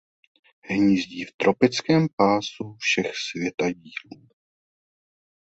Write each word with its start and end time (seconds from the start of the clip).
Hnízdí 0.61 1.23
v 1.25 1.31
tropickém 1.37 2.07
pásu 2.17 2.77
všech 2.79 3.11
světadílů. 3.31 4.27